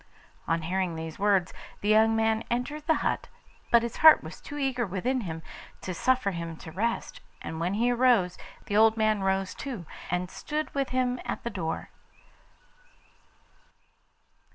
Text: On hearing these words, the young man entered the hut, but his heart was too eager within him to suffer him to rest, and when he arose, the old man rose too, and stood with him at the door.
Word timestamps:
On 0.47 0.63
hearing 0.63 0.95
these 0.95 1.19
words, 1.19 1.53
the 1.81 1.89
young 1.89 2.15
man 2.15 2.43
entered 2.49 2.87
the 2.87 2.95
hut, 3.05 3.27
but 3.71 3.83
his 3.83 3.97
heart 3.97 4.23
was 4.23 4.41
too 4.41 4.57
eager 4.57 4.83
within 4.83 5.21
him 5.21 5.43
to 5.81 5.93
suffer 5.93 6.31
him 6.31 6.57
to 6.57 6.71
rest, 6.71 7.21
and 7.39 7.59
when 7.59 7.75
he 7.75 7.91
arose, 7.91 8.35
the 8.65 8.75
old 8.75 8.97
man 8.97 9.21
rose 9.21 9.53
too, 9.53 9.85
and 10.09 10.31
stood 10.31 10.73
with 10.73 10.89
him 10.89 11.19
at 11.23 11.43
the 11.43 11.51
door. 11.51 11.89